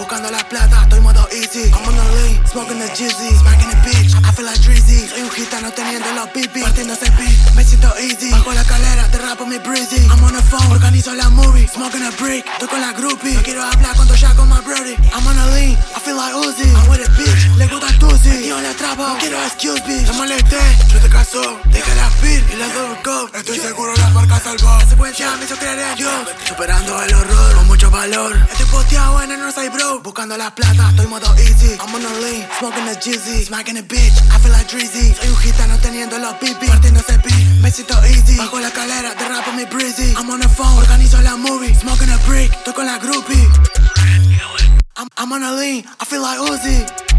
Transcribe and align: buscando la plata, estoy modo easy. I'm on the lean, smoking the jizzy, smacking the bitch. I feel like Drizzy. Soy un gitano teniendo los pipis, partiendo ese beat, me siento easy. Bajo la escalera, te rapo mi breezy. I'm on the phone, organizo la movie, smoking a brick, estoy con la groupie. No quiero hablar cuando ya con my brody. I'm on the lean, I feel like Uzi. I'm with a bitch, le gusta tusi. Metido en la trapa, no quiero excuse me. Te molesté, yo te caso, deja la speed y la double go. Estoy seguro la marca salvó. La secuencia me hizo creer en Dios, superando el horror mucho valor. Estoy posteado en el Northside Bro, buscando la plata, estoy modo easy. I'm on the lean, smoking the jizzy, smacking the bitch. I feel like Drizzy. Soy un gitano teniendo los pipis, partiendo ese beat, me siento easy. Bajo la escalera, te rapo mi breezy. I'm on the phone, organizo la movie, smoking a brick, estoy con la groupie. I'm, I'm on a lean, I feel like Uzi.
buscando 0.00 0.30
la 0.30 0.42
plata, 0.48 0.82
estoy 0.82 1.00
modo 1.00 1.28
easy. 1.30 1.68
I'm 1.68 1.84
on 1.84 1.94
the 1.94 2.04
lean, 2.16 2.46
smoking 2.48 2.78
the 2.80 2.88
jizzy, 2.96 3.28
smacking 3.38 3.68
the 3.68 3.76
bitch. 3.84 4.16
I 4.24 4.32
feel 4.32 4.46
like 4.46 4.60
Drizzy. 4.60 5.06
Soy 5.08 5.20
un 5.20 5.30
gitano 5.30 5.70
teniendo 5.72 6.10
los 6.12 6.28
pipis, 6.30 6.62
partiendo 6.62 6.94
ese 6.94 7.10
beat, 7.10 7.54
me 7.54 7.62
siento 7.62 7.92
easy. 7.98 8.30
Bajo 8.30 8.52
la 8.52 8.62
escalera, 8.62 9.04
te 9.10 9.18
rapo 9.18 9.46
mi 9.46 9.58
breezy. 9.58 10.00
I'm 10.08 10.24
on 10.24 10.32
the 10.32 10.42
phone, 10.42 10.72
organizo 10.72 11.14
la 11.14 11.28
movie, 11.30 11.68
smoking 11.68 12.02
a 12.02 12.10
brick, 12.12 12.44
estoy 12.46 12.68
con 12.68 12.80
la 12.80 12.92
groupie. 12.92 13.34
No 13.34 13.42
quiero 13.42 13.62
hablar 13.62 13.94
cuando 13.94 14.14
ya 14.14 14.34
con 14.34 14.48
my 14.48 14.60
brody. 14.64 14.96
I'm 15.12 15.26
on 15.26 15.36
the 15.36 15.46
lean, 15.54 15.76
I 15.94 16.00
feel 16.00 16.16
like 16.16 16.34
Uzi. 16.34 16.68
I'm 16.72 16.88
with 16.88 17.06
a 17.06 17.10
bitch, 17.12 17.56
le 17.58 17.66
gusta 17.68 17.92
tusi. 17.98 18.30
Metido 18.30 18.58
en 18.58 18.64
la 18.64 18.74
trapa, 18.74 19.08
no 19.08 19.18
quiero 19.18 19.36
excuse 19.44 19.82
me. 19.86 20.02
Te 20.02 20.12
molesté, 20.12 20.60
yo 20.92 20.98
te 20.98 21.08
caso, 21.08 21.60
deja 21.66 21.94
la 21.94 22.08
speed 22.16 22.42
y 22.52 22.56
la 22.56 22.68
double 22.72 22.98
go. 23.04 23.28
Estoy 23.36 23.58
seguro 23.58 23.94
la 23.96 24.08
marca 24.10 24.40
salvó. 24.40 24.78
La 24.78 24.86
secuencia 24.86 25.36
me 25.36 25.44
hizo 25.44 25.56
creer 25.56 25.78
en 25.78 25.96
Dios, 25.96 26.28
superando 26.48 27.02
el 27.02 27.14
horror 27.14 27.59
mucho 27.80 27.90
valor. 27.90 28.36
Estoy 28.52 28.66
posteado 28.66 29.22
en 29.22 29.32
el 29.32 29.40
Northside 29.40 29.70
Bro, 29.70 30.00
buscando 30.00 30.36
la 30.36 30.54
plata, 30.54 30.90
estoy 30.90 31.06
modo 31.06 31.34
easy. 31.38 31.78
I'm 31.80 31.94
on 31.94 32.02
the 32.02 32.20
lean, 32.20 32.46
smoking 32.58 32.84
the 32.84 32.94
jizzy, 33.00 33.44
smacking 33.44 33.74
the 33.74 33.82
bitch. 33.82 34.12
I 34.30 34.38
feel 34.38 34.52
like 34.52 34.68
Drizzy. 34.68 35.14
Soy 35.14 35.28
un 35.28 35.36
gitano 35.36 35.78
teniendo 35.78 36.18
los 36.18 36.34
pipis, 36.34 36.68
partiendo 36.68 37.00
ese 37.00 37.16
beat, 37.18 37.62
me 37.62 37.70
siento 37.70 37.94
easy. 38.04 38.36
Bajo 38.36 38.60
la 38.60 38.68
escalera, 38.68 39.14
te 39.14 39.26
rapo 39.26 39.52
mi 39.52 39.64
breezy. 39.64 40.12
I'm 40.18 40.28
on 40.28 40.40
the 40.40 40.48
phone, 40.48 40.76
organizo 40.76 41.22
la 41.22 41.36
movie, 41.36 41.74
smoking 41.74 42.10
a 42.10 42.18
brick, 42.28 42.52
estoy 42.52 42.74
con 42.74 42.86
la 42.86 42.98
groupie. 42.98 43.48
I'm, 44.96 45.08
I'm 45.16 45.32
on 45.32 45.42
a 45.42 45.52
lean, 45.52 45.84
I 46.00 46.04
feel 46.04 46.20
like 46.20 46.38
Uzi. 46.38 47.09